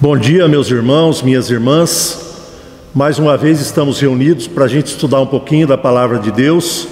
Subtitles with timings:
[0.00, 2.18] Bom dia, meus irmãos, minhas irmãs.
[2.92, 6.88] Mais uma vez estamos reunidos para a gente estudar um pouquinho da palavra de Deus,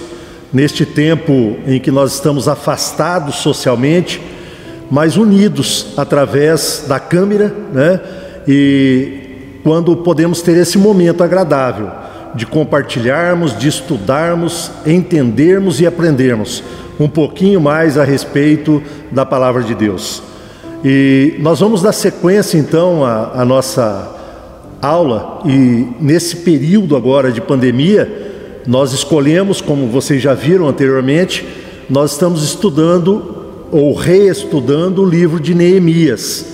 [0.53, 4.21] neste tempo em que nós estamos afastados socialmente,
[4.89, 7.99] mas unidos através da câmera, né?
[8.47, 11.91] E quando podemos ter esse momento agradável
[12.33, 16.63] de compartilharmos, de estudarmos, entendermos e aprendermos
[16.97, 18.81] um pouquinho mais a respeito
[19.11, 20.32] da palavra de Deus.
[20.83, 24.11] E nós vamos dar sequência então à, à nossa
[24.81, 31.47] aula, e nesse período agora de pandemia, nós escolhemos, como vocês já viram anteriormente,
[31.89, 33.33] nós estamos estudando
[33.71, 36.45] ou reestudando o livro de Neemias.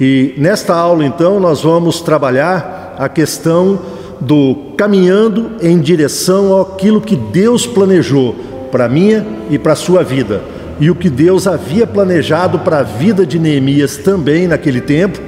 [0.00, 3.78] E nesta aula então nós vamos trabalhar a questão
[4.20, 8.34] do caminhando em direção àquilo que Deus planejou
[8.72, 10.42] para minha e para a sua vida
[10.80, 15.20] e o que Deus havia planejado para a vida de Neemias também naquele tempo,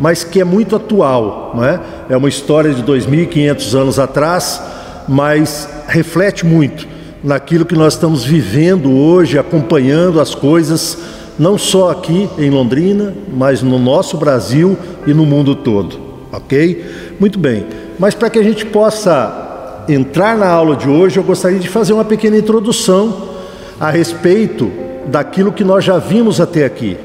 [0.00, 1.80] mas que é muito atual, não é?
[2.10, 4.60] É uma história de 2500 anos atrás,
[5.08, 6.86] mas reflete muito
[7.22, 10.98] naquilo que nós estamos vivendo hoje, acompanhando as coisas
[11.38, 15.98] não só aqui em Londrina, mas no nosso Brasil e no mundo todo,
[16.32, 16.84] OK?
[17.20, 17.66] Muito bem.
[17.98, 21.92] Mas para que a gente possa entrar na aula de hoje, eu gostaria de fazer
[21.92, 23.36] uma pequena introdução
[23.78, 26.96] a respeito daquilo que nós já vimos até aqui.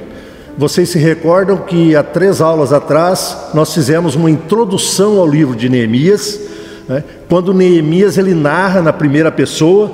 [0.58, 5.70] Vocês se recordam que há três aulas atrás nós fizemos uma introdução ao livro de
[5.70, 6.40] Neemias,
[6.88, 7.04] né?
[7.30, 9.90] quando Neemias ele narra na primeira pessoa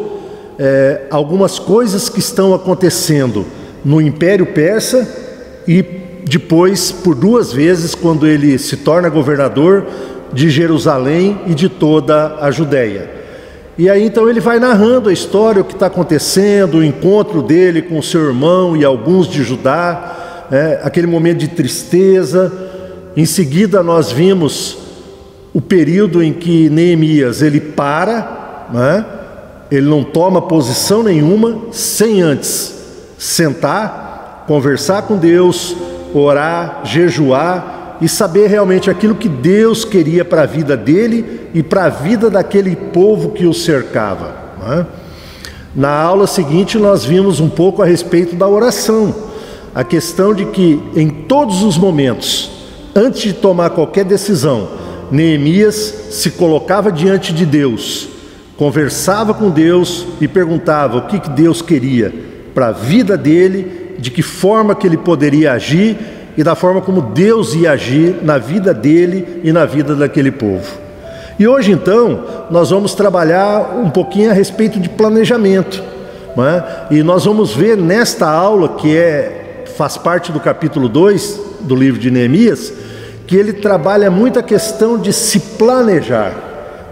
[0.58, 3.46] é, algumas coisas que estão acontecendo
[3.86, 5.08] no Império Persa
[5.68, 5.82] e
[6.26, 9.86] depois por duas vezes quando ele se torna governador
[10.34, 13.17] de Jerusalém e de toda a Judéia.
[13.78, 17.84] E aí então ele vai narrando a história, o que está acontecendo, o encontro dele
[17.84, 22.52] com seu irmão e alguns de Judá, é, aquele momento de tristeza.
[23.16, 24.80] Em seguida nós vimos
[25.54, 29.06] o período em que Neemias ele para, né?
[29.70, 32.76] ele não toma posição nenhuma sem antes
[33.18, 35.76] sentar, conversar com Deus,
[36.14, 41.86] orar, jejuar e saber realmente aquilo que Deus queria para a vida dele e para
[41.86, 44.36] a vida daquele povo que o cercava.
[44.70, 44.86] É?
[45.76, 49.14] Na aula seguinte, nós vimos um pouco a respeito da oração,
[49.74, 52.50] a questão de que em todos os momentos,
[52.96, 54.68] antes de tomar qualquer decisão,
[55.12, 55.76] Neemias
[56.12, 58.10] se colocava diante de Deus,
[58.58, 62.14] conversava com Deus e perguntava o que, que Deus queria
[62.54, 65.96] para a vida dele, de que forma que ele poderia agir
[66.38, 70.78] e da forma como Deus ia agir na vida dele e na vida daquele povo.
[71.40, 75.84] E hoje então nós vamos trabalhar um pouquinho a respeito de planejamento,
[76.38, 76.96] é?
[76.96, 82.00] e nós vamos ver nesta aula que é faz parte do capítulo 2 do livro
[82.00, 82.74] de Neemias,
[83.28, 86.34] que ele trabalha muito a questão de se planejar,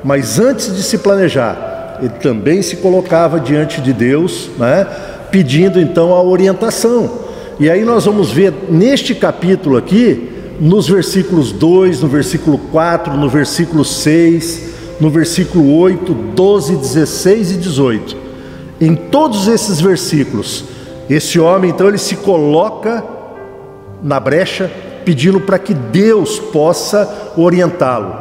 [0.03, 4.85] mas antes de se planejar, ele também se colocava diante de Deus, é?
[5.31, 7.24] pedindo então a orientação.
[7.57, 10.29] E aí nós vamos ver neste capítulo aqui,
[10.59, 17.55] nos versículos 2, no versículo 4, no versículo 6, no versículo 8, 12, 16 e
[17.55, 18.17] 18.
[18.81, 20.65] Em todos esses versículos,
[21.09, 23.01] esse homem então ele se coloca
[24.03, 24.69] na brecha
[25.05, 28.13] pedindo para que Deus possa orientá-lo,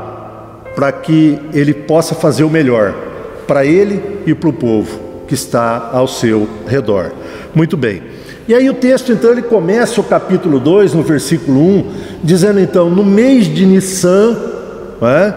[0.77, 2.95] para que ele possa fazer o melhor
[3.49, 7.13] para ele e para o povo que está ao seu redor.
[7.53, 8.15] Muito bem.
[8.47, 11.85] E aí o texto então ele começa o capítulo 2, no versículo 1,
[12.23, 14.37] dizendo então, no mês de Nissan,
[15.01, 15.35] é,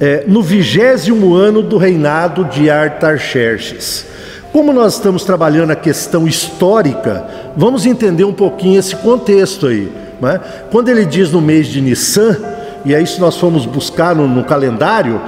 [0.00, 4.06] é, no vigésimo ano do reinado de Artaxerxes.
[4.52, 9.90] Como nós estamos trabalhando a questão histórica, vamos entender um pouquinho esse contexto aí.
[10.22, 10.38] É?
[10.70, 12.38] Quando ele diz no mês de Nissan,
[12.84, 15.20] e aí se nós formos buscar no, no calendário,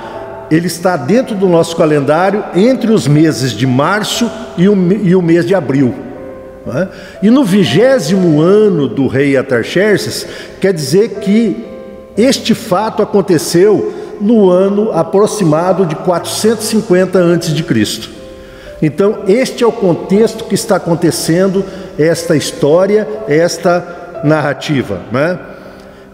[0.49, 5.23] ele está dentro do nosso calendário entre os meses de março e o, e o
[5.23, 6.04] mês de abril.
[6.67, 6.89] É?
[7.23, 10.27] E no vigésimo ano do rei Atarxerxes,
[10.61, 11.65] quer dizer que
[12.17, 18.11] este fato aconteceu no ano aproximado de 450 a.C.
[18.81, 21.65] Então, este é o contexto que está acontecendo
[21.99, 25.01] esta história, esta narrativa.
[25.13, 25.39] Né?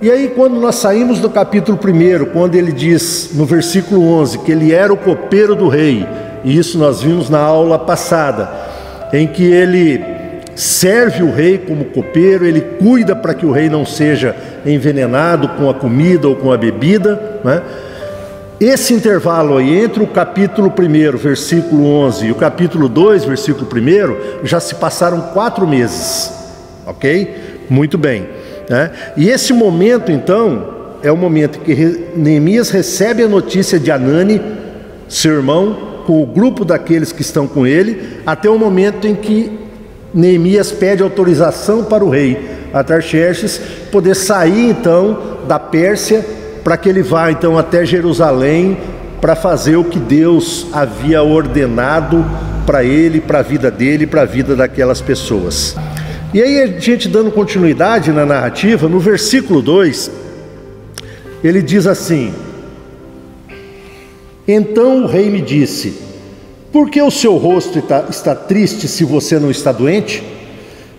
[0.03, 4.53] E aí, quando nós saímos do capítulo 1, quando ele diz no versículo 11 que
[4.53, 6.07] ele era o copeiro do rei,
[6.43, 8.51] e isso nós vimos na aula passada,
[9.13, 10.20] em que ele
[10.61, 14.37] serve o rei como copeiro, ele cuida para que o rei não seja
[14.67, 17.41] envenenado com a comida ou com a bebida.
[17.43, 17.63] Né?
[18.61, 24.47] Esse intervalo aí entre o capítulo 1, versículo 11, e o capítulo 2, versículo 1,
[24.47, 26.31] já se passaram quatro meses,
[26.87, 27.65] ok?
[27.71, 28.29] Muito bem.
[28.69, 28.91] Né?
[29.17, 34.43] E esse momento, então, é o momento que Neemias recebe a notícia de Anani,
[35.09, 39.60] seu irmão, com o grupo daqueles que estão com ele, até o momento em que
[40.13, 43.61] Neemias pede autorização para o rei Atarxerxes
[43.91, 46.25] poder sair então da Pérsia
[46.63, 48.79] para que ele vá então até Jerusalém
[49.21, 52.25] para fazer o que Deus havia ordenado
[52.65, 55.77] para ele, para a vida dele, para a vida daquelas pessoas.
[56.33, 60.11] E aí a gente dando continuidade na narrativa, no versículo 2,
[61.43, 62.33] ele diz assim:
[64.47, 66.10] Então o rei me disse:
[66.73, 70.23] Por que o seu rosto está, triste se você não está doente?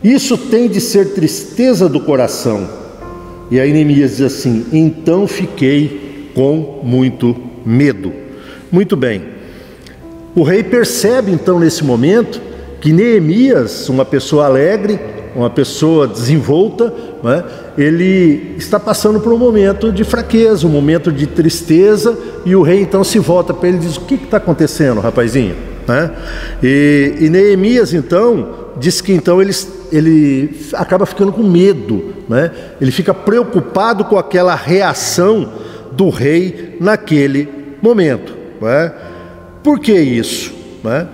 [0.03, 2.68] Isso tem de ser tristeza do coração.
[3.50, 7.35] E aí Neemias diz assim: Então fiquei com muito
[7.65, 8.12] medo.
[8.71, 9.23] Muito bem.
[10.35, 12.41] O rei percebe então nesse momento
[12.81, 15.00] que Neemias, uma pessoa alegre,
[15.35, 16.93] uma pessoa desenvolta,
[17.23, 17.43] né,
[17.77, 22.81] ele está passando por um momento de fraqueza, um momento de tristeza, e o rei
[22.81, 25.55] então se volta para ele e diz: O que está acontecendo, rapazinho?
[25.87, 26.11] Né?
[26.61, 29.53] E, e Neemias então diz que então ele,
[29.91, 32.51] ele acaba ficando com medo, né?
[32.79, 35.51] ele fica preocupado com aquela reação
[35.91, 37.49] do rei naquele
[37.81, 38.33] momento.
[38.61, 38.91] Né?
[39.63, 40.53] Por que isso?
[40.83, 41.07] Né?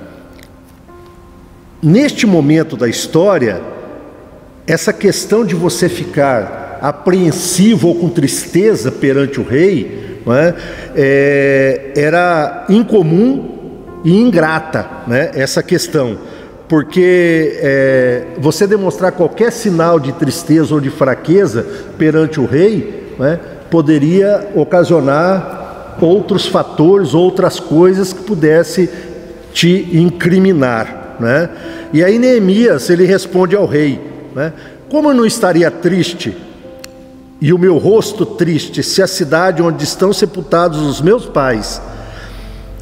[1.82, 3.62] Neste momento da história,
[4.68, 10.54] essa questão de você ficar apreensivo ou com tristeza perante o rei é?
[10.96, 13.56] É, era incomum
[14.04, 15.32] e ingrata, né?
[15.34, 16.18] essa questão,
[16.68, 21.66] porque é, você demonstrar qualquer sinal de tristeza ou de fraqueza
[21.98, 23.40] perante o rei né?
[23.70, 28.90] poderia ocasionar outros fatores, outras coisas que pudesse
[29.54, 31.16] te incriminar.
[31.20, 31.50] Né?
[31.94, 34.00] E aí Neemias ele responde ao rei:
[34.38, 34.54] né?
[34.88, 36.38] Como eu não estaria triste
[37.42, 41.82] e o meu rosto triste se a cidade onde estão sepultados os meus pais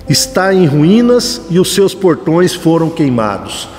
[0.10, 3.70] está em ruínas e os seus portões foram queimados?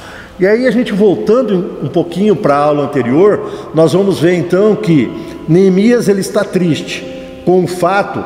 [0.41, 4.75] E aí a gente voltando um pouquinho para a aula anterior, nós vamos ver então
[4.75, 5.13] que
[5.47, 7.05] Neemias ele está triste
[7.45, 8.25] com o fato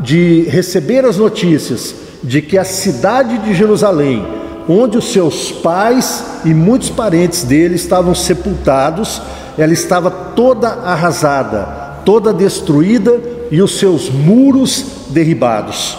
[0.00, 4.37] de receber as notícias de que a cidade de Jerusalém
[4.68, 9.22] onde os seus pais e muitos parentes dele estavam sepultados,
[9.56, 13.18] ela estava toda arrasada, toda destruída
[13.50, 15.96] e os seus muros derribados.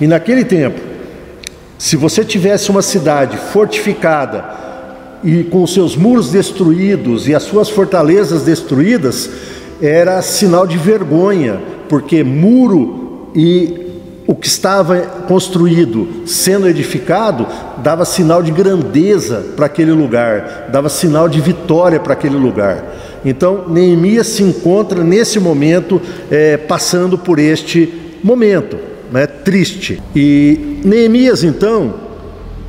[0.00, 0.80] E naquele tempo,
[1.76, 4.44] se você tivesse uma cidade fortificada
[5.24, 9.28] e com os seus muros destruídos e as suas fortalezas destruídas,
[9.82, 13.85] era sinal de vergonha, porque muro e
[14.26, 17.46] o que estava construído, sendo edificado,
[17.78, 22.84] dava sinal de grandeza para aquele lugar, dava sinal de vitória para aquele lugar.
[23.24, 26.00] Então, Neemias se encontra nesse momento,
[26.30, 27.92] é, passando por este
[28.22, 28.76] momento,
[29.12, 30.02] né, triste.
[30.14, 31.94] E Neemias, então,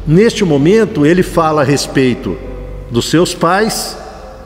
[0.05, 2.37] neste momento, ele fala a respeito
[2.91, 3.97] dos seus pais,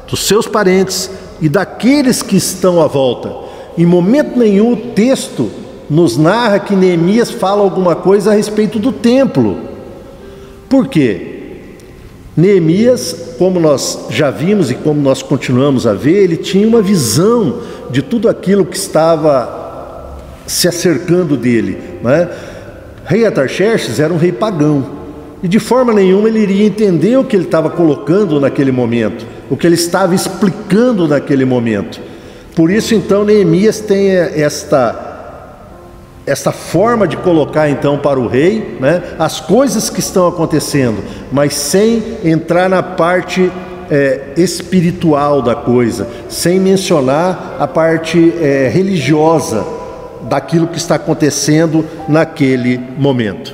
[0.10, 1.10] dos seus parentes
[1.42, 3.34] e daqueles que estão à volta.
[3.78, 5.50] Em momento nenhum o texto
[5.92, 9.58] nos narra que Neemias fala alguma coisa a respeito do templo.
[10.70, 11.32] Por quê?
[12.36, 17.60] Neemias, como nós já vimos e como nós continuamos a ver, ele tinha uma visão
[17.90, 20.18] de tudo aquilo que estava
[20.48, 21.78] se acercando dele.
[22.02, 22.30] Né?
[23.04, 24.86] Rei Atarxerxes era um rei pagão
[25.44, 29.58] e de forma nenhuma ele iria entender o que ele estava colocando naquele momento, o
[29.58, 32.00] que ele estava explicando naquele momento.
[32.56, 35.11] Por isso, então, Neemias tem esta
[36.26, 41.54] essa forma de colocar então para o rei né, as coisas que estão acontecendo, mas
[41.54, 43.52] sem entrar na parte
[43.90, 49.66] é, espiritual da coisa, sem mencionar a parte é, religiosa
[50.30, 53.54] daquilo que está acontecendo naquele momento.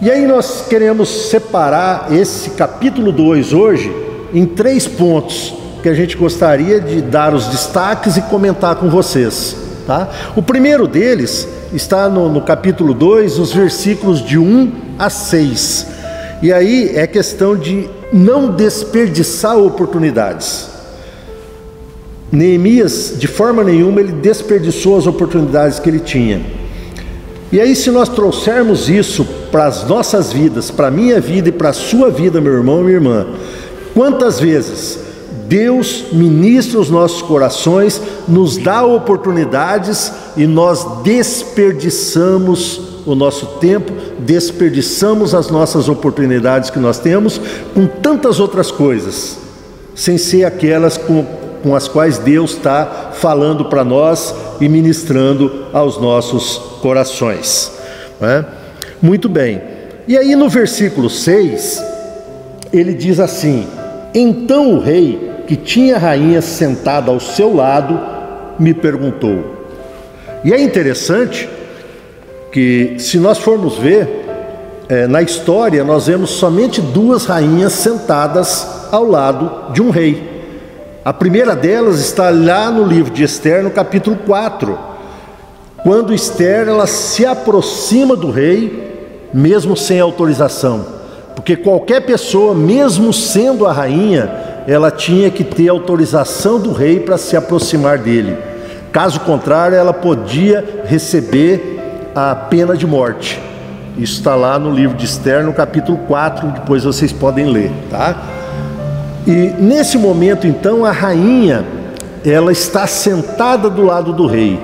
[0.00, 3.94] E aí nós queremos separar esse capítulo 2 hoje
[4.32, 9.63] em três pontos que a gente gostaria de dar os destaques e comentar com vocês.
[9.86, 10.08] Tá?
[10.34, 15.86] O primeiro deles está no, no capítulo 2, os versículos de 1 a 6.
[16.42, 20.70] E aí é questão de não desperdiçar oportunidades.
[22.32, 26.40] Neemias, de forma nenhuma, ele desperdiçou as oportunidades que ele tinha.
[27.52, 31.52] E aí, se nós trouxermos isso para as nossas vidas, para a minha vida e
[31.52, 33.26] para a sua vida, meu irmão e minha irmã,
[33.94, 35.03] quantas vezes
[35.48, 45.34] Deus ministra os nossos corações, nos dá oportunidades e nós desperdiçamos o nosso tempo, desperdiçamos
[45.34, 47.40] as nossas oportunidades que nós temos
[47.74, 49.38] com tantas outras coisas,
[49.94, 51.24] sem ser aquelas com
[51.64, 57.72] com as quais Deus está falando para nós e ministrando aos nossos corações.
[58.20, 58.44] É?
[59.00, 59.62] Muito bem.
[60.06, 61.82] E aí no versículo 6,
[62.70, 63.66] ele diz assim:
[64.14, 68.00] Então o rei, que tinha a rainha sentada ao seu lado,
[68.58, 69.54] me perguntou.
[70.44, 71.48] E é interessante
[72.52, 74.24] que, se nós formos ver,
[74.88, 80.34] é, na história nós vemos somente duas rainhas sentadas ao lado de um rei.
[81.04, 84.78] A primeira delas está lá no livro de Esther, no capítulo 4,
[85.82, 90.86] quando Esther ela se aproxima do rei, mesmo sem autorização,
[91.34, 94.30] porque qualquer pessoa, mesmo sendo a rainha,
[94.66, 98.36] ela tinha que ter autorização do rei para se aproximar dele.
[98.90, 103.40] Caso contrário, ela podia receber a pena de morte.
[103.98, 108.22] Isso está lá no livro de Esther, no capítulo 4, depois vocês podem ler, tá?
[109.26, 111.64] E nesse momento, então, a rainha,
[112.24, 114.58] ela está sentada do lado do rei.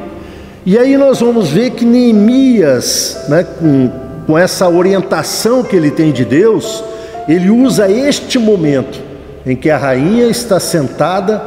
[0.64, 3.90] E aí nós vamos ver que Neemias, né, com,
[4.26, 6.82] com essa orientação que ele tem de Deus,
[7.28, 9.09] ele usa este momento
[9.44, 11.42] em que a rainha está sentada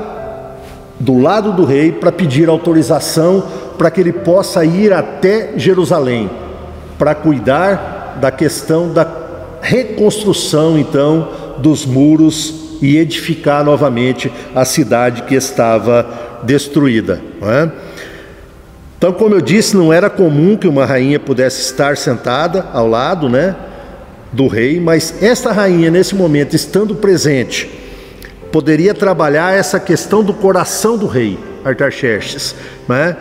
[1.00, 3.44] do lado do rei para pedir autorização
[3.78, 6.30] para que ele possa ir até Jerusalém,
[6.98, 9.06] para cuidar da questão da
[9.62, 17.22] reconstrução, então, dos muros e edificar novamente a cidade que estava destruída.
[17.42, 17.70] É?
[18.98, 23.28] Então, como eu disse, não era comum que uma rainha pudesse estar sentada ao lado
[23.28, 23.56] né,
[24.32, 27.70] do rei, mas esta rainha, nesse momento, estando presente,
[28.54, 32.54] poderia trabalhar essa questão do coração do rei, Artaxerxes.
[32.88, 33.18] Né?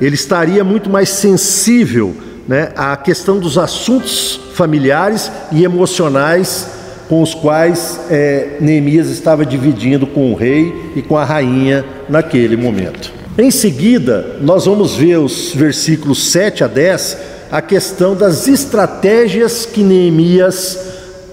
[0.00, 2.14] Ele estaria muito mais sensível
[2.46, 6.68] né, à questão dos assuntos familiares e emocionais
[7.08, 12.56] com os quais é, Neemias estava dividindo com o rei e com a rainha naquele
[12.56, 13.12] momento.
[13.36, 17.18] Em seguida, nós vamos ver os versículos 7 a 10,
[17.50, 20.78] a questão das estratégias que Neemias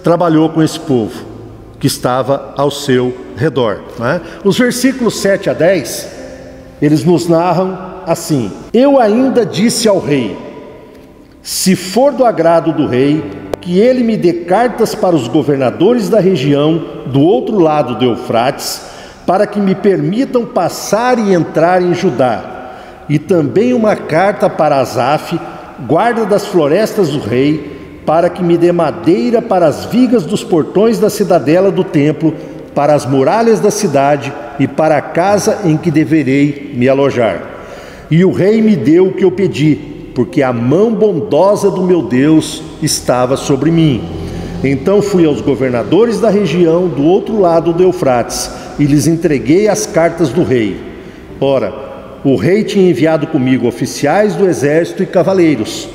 [0.04, 1.34] trabalhou com esse povo
[1.80, 3.82] que estava ao seu redor.
[4.02, 4.22] É?
[4.44, 6.08] Os versículos 7 a 10,
[6.82, 10.38] eles nos narram assim: Eu ainda disse ao rei:
[11.42, 13.24] Se for do agrado do rei,
[13.64, 18.82] que ele me dê cartas para os governadores da região do outro lado do Eufrates,
[19.26, 22.44] para que me permitam passar e entrar em Judá,
[23.08, 25.40] e também uma carta para Asaf,
[25.88, 31.00] guarda das florestas do rei, para que me dê madeira para as vigas dos portões
[31.00, 32.34] da cidadela do templo,
[32.74, 37.42] para as muralhas da cidade e para a casa em que deverei me alojar.
[38.10, 39.76] E o rei me deu o que eu pedi,
[40.14, 44.04] porque a mão bondosa do meu Deus estava sobre mim.
[44.64, 48.50] Então fui aos governadores da região do outro lado do Eufrates
[48.80, 50.80] e lhes entreguei as cartas do rei.
[51.40, 51.74] Ora,
[52.24, 55.90] o rei tinha enviado comigo oficiais do exército e cavaleiros.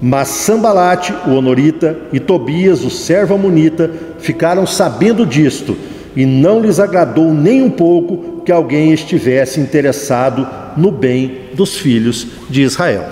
[0.00, 5.76] Mas Sambalate, o honorita, e Tobias, o servo amonita, ficaram sabendo disto,
[6.14, 12.26] e não lhes agradou nem um pouco que alguém estivesse interessado no bem dos filhos
[12.48, 13.04] de Israel.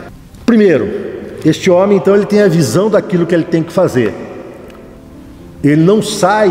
[0.47, 0.88] Primeiro,
[1.45, 4.14] este homem então ele tem a visão daquilo que ele tem que fazer.
[5.62, 6.50] Ele não sai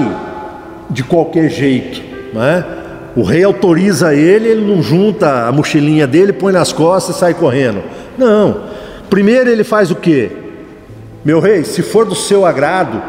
[0.90, 2.02] de qualquer jeito,
[2.34, 2.66] né?
[3.16, 7.34] O rei autoriza ele, ele não junta a mochilinha dele, põe nas costas e sai
[7.36, 7.84] correndo.
[8.18, 8.73] Não.
[9.13, 10.32] Primeiro ele faz o quê?
[11.24, 13.00] Meu rei, se for do seu agrado,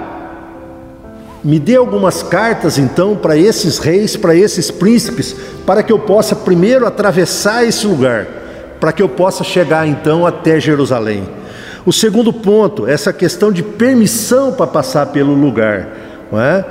[1.42, 5.34] me dê algumas cartas então para esses reis, para esses príncipes,
[5.64, 8.26] para que eu possa primeiro atravessar esse lugar
[8.84, 11.26] para que eu possa chegar então até Jerusalém.
[11.86, 15.88] O segundo ponto, essa questão de permissão para passar pelo lugar.
[16.30, 16.62] Não é?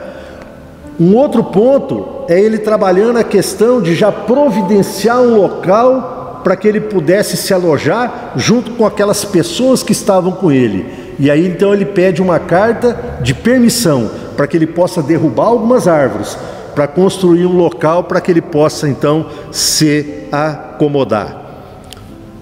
[1.00, 6.13] Um outro ponto é ele trabalhando a questão de já providenciar um local
[6.44, 10.86] para que ele pudesse se alojar junto com aquelas pessoas que estavam com ele.
[11.20, 15.88] E aí então ele pede uma carta de permissão para que ele possa derrubar algumas
[15.88, 16.38] árvores,
[16.74, 21.44] para construir um local para que ele possa então se acomodar.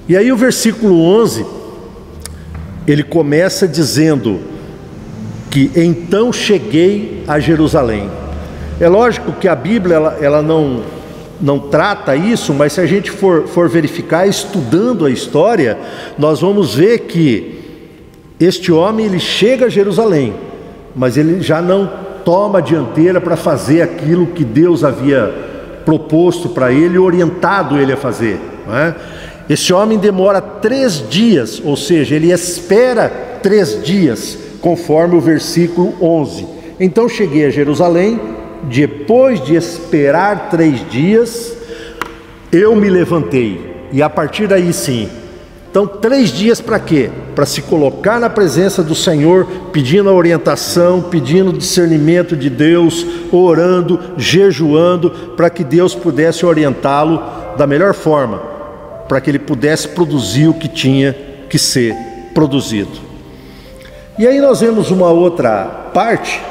[0.08, 1.46] E aí o versículo 11,
[2.88, 4.40] ele começa dizendo
[5.50, 8.10] que então cheguei a Jerusalém.
[8.80, 10.82] É lógico que a Bíblia ela, ela não,
[11.42, 15.78] não trata isso, mas se a gente for, for verificar, estudando a história,
[16.18, 17.60] nós vamos ver que
[18.40, 20.34] este homem ele chega a Jerusalém,
[20.96, 21.90] mas ele já não
[22.24, 25.34] toma a dianteira para fazer aquilo que Deus havia
[25.86, 28.40] proposto para ele, orientado ele a fazer.
[28.70, 28.94] É?
[29.50, 33.10] Esse homem demora três dias, ou seja, ele espera
[33.42, 36.48] três dias, conforme o versículo 11.
[36.80, 38.20] Então cheguei a Jerusalém,
[38.64, 41.58] depois de esperar três dias,
[42.52, 43.88] eu me levantei.
[43.92, 45.10] E a partir daí sim.
[45.70, 47.10] Então, três dias para quê?
[47.34, 53.98] Para se colocar na presença do Senhor, pedindo a orientação, pedindo discernimento de Deus, orando,
[54.18, 57.24] jejuando, para que Deus pudesse orientá-lo
[57.58, 58.40] da melhor forma,
[59.08, 61.16] para que ele pudesse produzir o que tinha
[61.50, 61.96] que ser
[62.34, 63.00] produzido.
[64.20, 65.64] E aí nós vemos uma outra
[65.94, 66.42] parte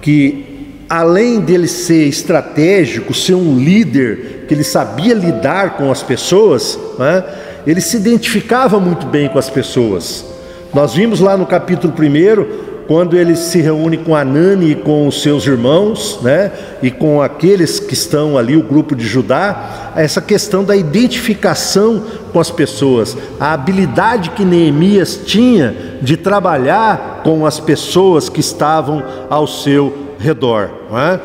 [0.00, 0.53] que,
[0.88, 7.24] além dele ser estratégico, ser um líder, que ele sabia lidar com as pessoas, né,
[7.66, 10.24] ele se identificava muito bem com as pessoas.
[10.72, 15.22] Nós vimos lá no capítulo 1 quando ele se reúne com Anani e com os
[15.22, 20.62] seus irmãos, né, e com aqueles que estão ali, o grupo de Judá, essa questão
[20.62, 28.28] da identificação com as pessoas, a habilidade que Neemias tinha de trabalhar com as pessoas
[28.28, 30.70] que estavam ao seu redor.
[30.92, 31.20] É?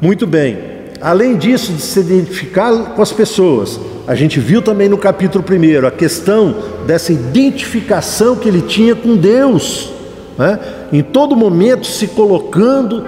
[0.00, 0.58] Muito bem,
[1.00, 3.78] além disso, de se identificar com as pessoas,
[4.08, 9.16] a gente viu também no capítulo 1 a questão dessa identificação que ele tinha com
[9.16, 10.00] Deus
[10.40, 10.58] né?
[10.92, 13.04] Em todo momento se colocando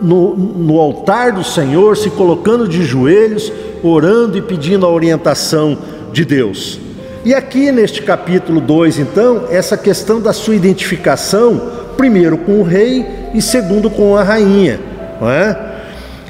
[0.00, 5.76] no, no altar do Senhor, se colocando de joelhos, orando e pedindo a orientação
[6.12, 6.78] de Deus.
[7.24, 11.60] E aqui neste capítulo 2, então, essa questão da sua identificação,
[11.96, 14.78] primeiro com o rei e segundo com a rainha,
[15.22, 15.74] é?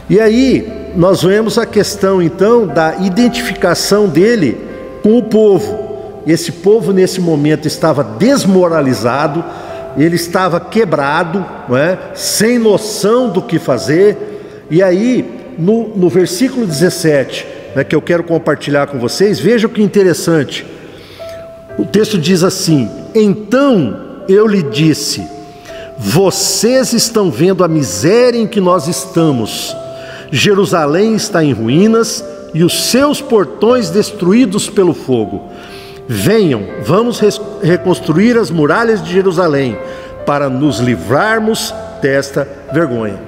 [0.08, 4.56] E aí nós vemos a questão então da identificação dele
[5.02, 6.22] com o povo.
[6.26, 9.44] Esse povo nesse momento estava desmoralizado,
[9.96, 11.44] ele estava quebrado,
[11.76, 12.14] é?
[12.14, 14.66] sem noção do que fazer.
[14.70, 17.46] E aí, no, no versículo 17,
[17.76, 20.66] né, que eu quero compartilhar com vocês, veja que interessante.
[21.78, 25.26] O texto diz assim: Então eu lhe disse,
[25.96, 29.76] vocês estão vendo a miséria em que nós estamos.
[30.30, 35.50] Jerusalém está em ruínas e os seus portões destruídos pelo fogo.
[36.06, 37.20] Venham, vamos
[37.62, 39.78] reconstruir as muralhas de Jerusalém
[40.26, 43.18] para nos livrarmos desta vergonha.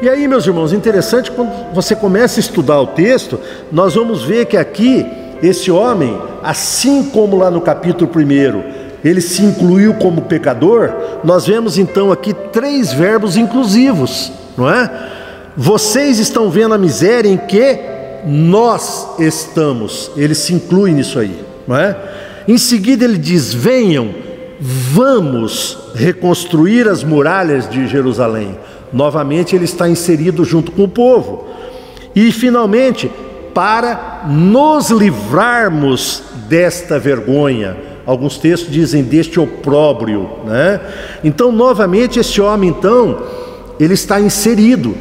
[0.00, 4.46] E aí, meus irmãos, interessante quando você começa a estudar o texto, nós vamos ver
[4.46, 5.06] que aqui
[5.42, 10.92] esse homem, assim como lá no capítulo 1, ele se incluiu como pecador,
[11.24, 14.90] nós vemos então aqui três verbos inclusivos, não é?
[15.56, 17.80] Vocês estão vendo a miséria em que
[18.24, 21.96] nós estamos, ele se inclui nisso aí não é?
[22.46, 24.10] Em seguida ele diz: Venham,
[24.60, 28.56] vamos reconstruir as muralhas de Jerusalém.
[28.92, 31.48] Novamente ele está inserido junto com o povo.
[32.14, 33.10] E finalmente,
[33.54, 37.76] para nos livrarmos desta vergonha.
[38.04, 40.80] Alguns textos dizem deste opróbrio, né?
[41.22, 43.22] Então, novamente esse homem então,
[43.78, 44.94] ele está inserido.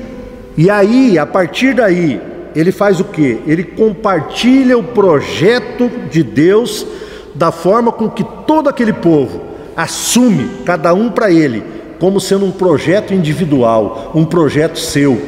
[0.56, 2.22] E aí, a partir daí,
[2.56, 3.40] ele faz o que?
[3.48, 6.86] Ele compartilha o projeto de Deus
[7.34, 9.42] da forma com que todo aquele povo
[9.76, 11.64] assume, cada um para ele,
[12.00, 15.20] como sendo um projeto individual, um projeto seu.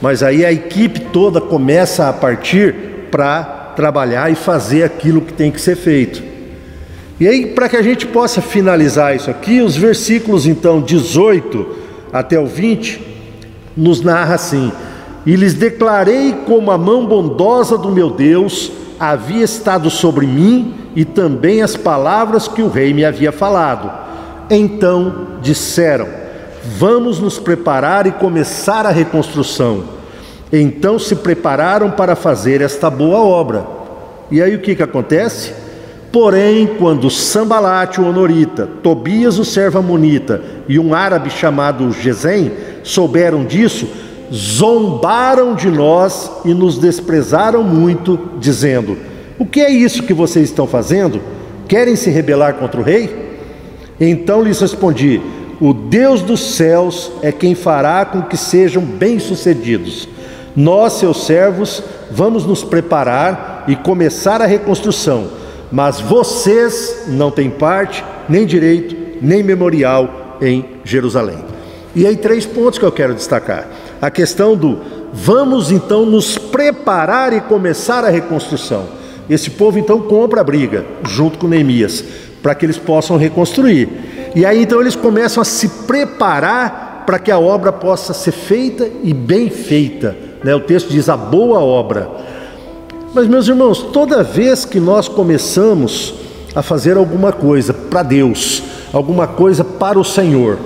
[0.00, 2.74] Mas aí a equipe toda começa a partir
[3.10, 6.22] para trabalhar e fazer aquilo que tem que ser feito.
[7.20, 11.66] E aí, para que a gente possa finalizar isso aqui, os versículos então 18
[12.12, 13.00] até o 20
[13.76, 14.70] nos narra assim:
[15.26, 21.04] e lhes declarei como a mão bondosa do meu Deus havia estado sobre mim e
[21.04, 23.90] também as palavras que o rei me havia falado.
[24.50, 26.08] Então disseram:
[26.64, 29.84] Vamos nos preparar e começar a reconstrução.
[30.52, 33.66] Então se prepararam para fazer esta boa obra.
[34.30, 35.52] E aí o que, que acontece?
[36.10, 42.50] Porém, quando Sambalate, o honorita, Tobias, o servo amonita e um árabe chamado Gesem
[42.82, 43.86] souberam disso,
[44.32, 48.96] zombaram de nós e nos desprezaram muito, dizendo:
[49.38, 51.20] O que é isso que vocês estão fazendo?
[51.66, 53.28] Querem se rebelar contra o rei?
[54.00, 55.20] Então lhes respondi:
[55.60, 60.08] O Deus dos céus é quem fará com que sejam bem-sucedidos.
[60.56, 65.28] Nós, seus servos, vamos nos preparar e começar a reconstrução,
[65.70, 71.38] mas vocês não têm parte, nem direito, nem memorial em Jerusalém.
[71.94, 73.68] E aí, três pontos que eu quero destacar
[74.00, 74.78] a questão do
[75.12, 78.86] vamos então nos preparar e começar a reconstrução.
[79.28, 82.04] Esse povo então compra a briga junto com Neemias
[82.42, 83.88] para que eles possam reconstruir.
[84.34, 88.88] E aí então eles começam a se preparar para que a obra possa ser feita
[89.02, 90.16] e bem feita.
[90.44, 90.54] Né?
[90.54, 92.08] O texto diz a boa obra.
[93.14, 96.14] Mas meus irmãos, toda vez que nós começamos
[96.54, 100.58] a fazer alguma coisa para Deus, alguma coisa para o Senhor,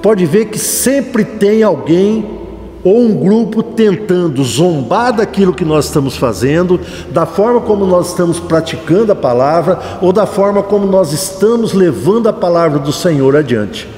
[0.00, 2.39] pode ver que sempre tem alguém
[2.82, 8.40] ou um grupo tentando zombar daquilo que nós estamos fazendo, da forma como nós estamos
[8.40, 13.88] praticando a palavra, ou da forma como nós estamos levando a palavra do Senhor adiante.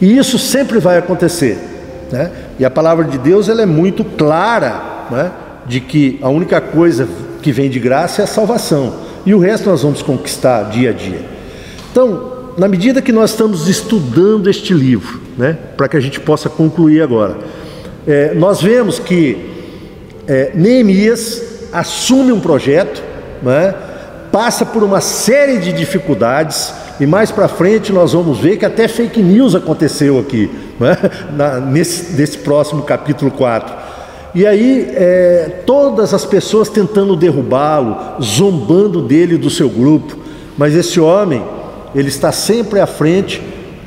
[0.00, 1.58] E isso sempre vai acontecer.
[2.12, 2.30] Né?
[2.58, 5.32] E a palavra de Deus ela é muito clara né?
[5.66, 7.08] de que a única coisa
[7.40, 8.94] que vem de graça é a salvação.
[9.24, 11.22] E o resto nós vamos conquistar dia a dia.
[11.90, 16.48] Então, na medida que nós estamos estudando este livro, né, para que a gente possa
[16.48, 17.36] concluir agora,
[18.06, 19.50] é, nós vemos que
[20.26, 23.02] é, Neemias assume um projeto,
[23.42, 23.74] né,
[24.30, 28.86] passa por uma série de dificuldades, e mais para frente nós vamos ver que até
[28.86, 30.96] fake news aconteceu aqui, né,
[31.34, 33.84] na, nesse, nesse próximo capítulo 4.
[34.34, 40.16] E aí, é, todas as pessoas tentando derrubá-lo, zombando dele e do seu grupo,
[40.58, 41.42] mas esse homem,
[41.94, 43.40] ele está sempre à frente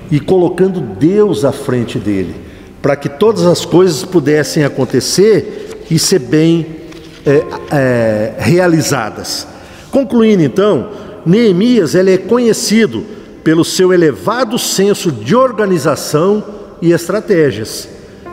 [0.10, 2.34] e colocando Deus à frente dele,
[2.82, 6.78] para que todas as coisas pudessem acontecer e ser bem
[7.26, 9.48] é, é, realizadas.
[9.92, 10.90] Concluindo então,
[11.26, 13.04] Neemias ele é conhecido
[13.44, 16.44] pelo seu elevado senso de organização
[16.82, 17.88] e estratégias.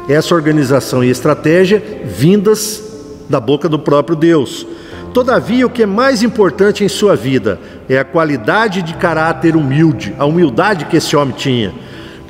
[0.09, 2.83] Essa organização e estratégia vindas
[3.29, 4.67] da boca do próprio Deus.
[5.13, 10.15] Todavia, o que é mais importante em sua vida é a qualidade de caráter humilde,
[10.19, 11.73] a humildade que esse homem tinha,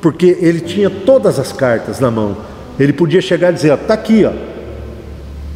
[0.01, 2.37] porque ele tinha todas as cartas na mão.
[2.79, 4.31] Ele podia chegar e dizer: está aqui, ó,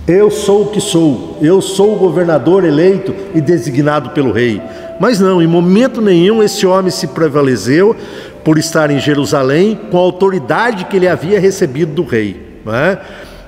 [0.07, 4.61] eu sou o que sou, eu sou o governador eleito e designado pelo rei.
[4.99, 7.95] Mas não, em momento nenhum esse homem se prevaleceu
[8.43, 12.59] por estar em Jerusalém com a autoridade que ele havia recebido do rei.
[12.67, 12.97] É?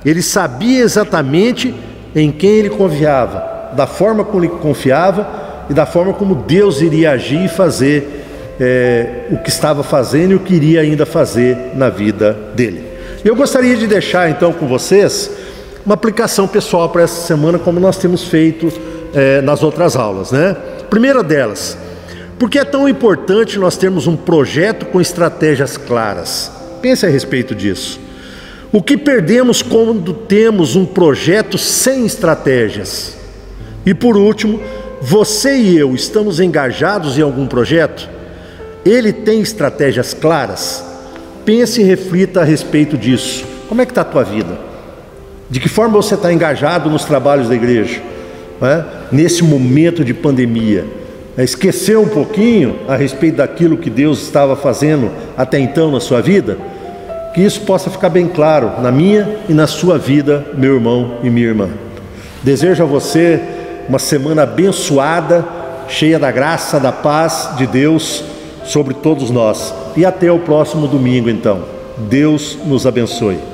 [0.06, 1.74] Ele sabia exatamente
[2.16, 5.28] em quem ele confiava, da forma como ele confiava
[5.70, 8.21] e da forma como Deus iria agir e fazer
[8.64, 12.84] é, o que estava fazendo e o que iria ainda fazer na vida dele.
[13.26, 15.32] Eu gostaria de deixar então com vocês
[15.84, 18.72] uma aplicação pessoal para essa semana, como nós temos feito
[19.16, 20.56] é, nas outras aulas, né?
[20.92, 21.76] Primeira delas,
[22.38, 26.52] por que é tão importante nós termos um projeto com estratégias claras?
[26.84, 28.00] Pense a respeito disso.
[28.72, 33.18] O que perdemos quando temos um projeto sem estratégias?
[33.84, 34.62] E por último,
[35.02, 38.21] você e eu estamos engajados em algum projeto?
[38.86, 40.84] Ele tem estratégias claras?
[41.46, 43.46] Pense e reflita a respeito disso.
[43.70, 44.58] Como é que está a tua vida?
[45.50, 48.02] De que forma você está engajado nos trabalhos da igreja?
[48.62, 48.84] É?
[49.12, 50.86] Nesse momento de pandemia
[51.38, 56.22] é, esquecer um pouquinho a respeito daquilo que Deus estava fazendo até então na sua
[56.22, 56.58] vida,
[57.34, 61.30] que isso possa ficar bem claro na minha e na sua vida, meu irmão e
[61.30, 61.70] minha irmã.
[62.44, 63.40] Desejo a você
[63.88, 65.46] uma semana abençoada,
[65.88, 68.24] cheia da graça, da paz de Deus
[68.64, 69.74] sobre todos nós.
[69.96, 71.64] E até o próximo domingo, então.
[72.10, 73.51] Deus nos abençoe.